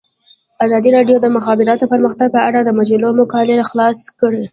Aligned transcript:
ازادي 0.65 0.89
راډیو 0.97 1.17
د 1.19 1.23
د 1.23 1.27
مخابراتو 1.37 1.89
پرمختګ 1.93 2.27
په 2.35 2.41
اړه 2.47 2.59
د 2.63 2.69
مجلو 2.79 3.09
مقالو 3.19 3.67
خلاصه 3.69 4.07
کړې. 4.19 4.43